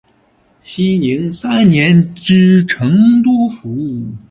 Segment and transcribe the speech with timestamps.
[0.63, 4.03] 熙宁三年知成都府。